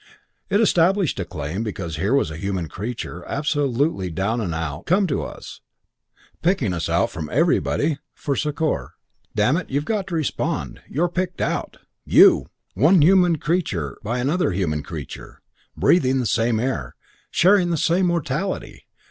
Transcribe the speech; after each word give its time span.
It 0.49 0.59
established 0.59 1.19
a 1.19 1.25
claim 1.25 1.61
because 1.61 1.97
here 1.97 2.15
was 2.15 2.31
a 2.31 2.37
human 2.37 2.67
creature 2.67 3.23
absolutely 3.27 4.09
down 4.09 4.41
and 4.41 4.51
out 4.51 4.87
come 4.87 5.05
to 5.05 5.21
us, 5.21 5.61
picking 6.41 6.73
us 6.73 6.89
out 6.89 7.11
from 7.11 7.29
everybody, 7.31 7.99
for 8.15 8.35
succour. 8.35 8.95
Damn 9.35 9.57
it, 9.57 9.69
you've 9.69 9.85
got 9.85 10.07
to 10.07 10.15
respond. 10.15 10.81
You're 10.89 11.07
picked 11.07 11.39
out. 11.39 11.77
You! 12.03 12.47
One 12.73 13.03
human 13.03 13.35
creature 13.35 13.99
by 14.03 14.17
another 14.17 14.53
human 14.53 14.81
creature. 14.81 15.39
Breathing 15.77 16.19
the 16.19 16.25
same 16.25 16.59
air. 16.59 16.95
Sharing 17.29 17.69
the 17.69 17.77
same 17.77 18.07
mortality. 18.07 18.85